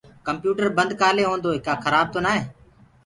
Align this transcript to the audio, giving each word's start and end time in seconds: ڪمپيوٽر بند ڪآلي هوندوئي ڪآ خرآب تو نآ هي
ڪمپيوٽر 0.27 0.65
بند 0.77 0.91
ڪآلي 1.01 1.23
هوندوئي 1.29 1.59
ڪآ 1.65 1.73
خرآب 1.83 2.07
تو 2.13 2.19
نآ 2.25 2.31
هي 2.37 2.43